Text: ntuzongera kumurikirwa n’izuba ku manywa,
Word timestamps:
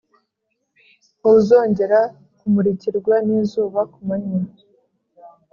ntuzongera 1.19 1.99
kumurikirwa 2.39 3.15
n’izuba 3.27 3.81
ku 3.91 3.99
manywa, 4.07 4.39